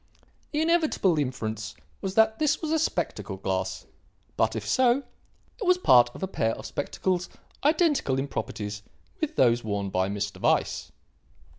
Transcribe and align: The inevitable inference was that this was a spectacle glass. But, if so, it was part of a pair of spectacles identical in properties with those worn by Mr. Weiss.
The 0.51 0.61
inevitable 0.61 1.19
inference 1.19 1.75
was 2.01 2.15
that 2.15 2.39
this 2.39 2.59
was 2.59 2.71
a 2.71 2.79
spectacle 2.79 3.37
glass. 3.37 3.85
But, 4.35 4.55
if 4.55 4.67
so, 4.67 5.03
it 5.59 5.67
was 5.67 5.77
part 5.77 6.09
of 6.15 6.23
a 6.23 6.27
pair 6.27 6.55
of 6.55 6.65
spectacles 6.65 7.29
identical 7.63 8.17
in 8.17 8.27
properties 8.27 8.81
with 9.19 9.35
those 9.35 9.63
worn 9.63 9.91
by 9.91 10.09
Mr. 10.09 10.41
Weiss. 10.41 10.91